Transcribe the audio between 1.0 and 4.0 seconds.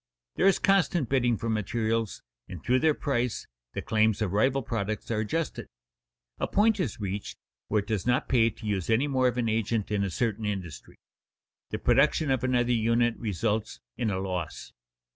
bidding for materials, and through their price the